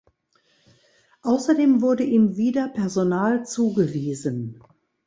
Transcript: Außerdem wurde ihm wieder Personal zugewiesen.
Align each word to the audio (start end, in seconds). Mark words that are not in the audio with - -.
Außerdem 1.21 1.83
wurde 1.83 2.03
ihm 2.03 2.35
wieder 2.35 2.67
Personal 2.69 3.45
zugewiesen. 3.45 4.59